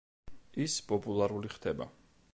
[0.65, 1.91] ის პოპულარული ხდება.